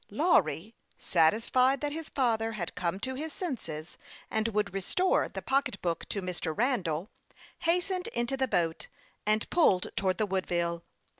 [0.09, 3.99] LAWRY, satisfied that his father had" come to his senses,
[4.31, 6.57] and would restore the pocketbook to Mr.
[6.57, 7.11] Randall,
[7.59, 8.87] hastened into the boat,
[9.27, 10.81] and pulled towards the Woodville.